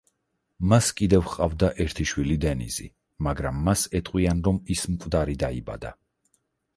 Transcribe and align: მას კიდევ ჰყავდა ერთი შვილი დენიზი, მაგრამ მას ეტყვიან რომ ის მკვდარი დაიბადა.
მას 0.69 0.87
კიდევ 0.99 1.25
ჰყავდა 1.25 1.67
ერთი 1.83 2.05
შვილი 2.11 2.37
დენიზი, 2.45 2.87
მაგრამ 3.27 3.59
მას 3.67 3.83
ეტყვიან 3.99 4.41
რომ 4.49 4.57
ის 4.77 4.83
მკვდარი 4.95 5.37
დაიბადა. 5.45 5.93